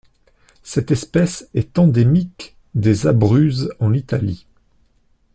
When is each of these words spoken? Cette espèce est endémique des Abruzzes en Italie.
Cette 0.63 0.89
espèce 0.89 1.47
est 1.53 1.77
endémique 1.77 2.55
des 2.73 3.05
Abruzzes 3.05 3.69
en 3.79 3.93
Italie. 3.93 4.47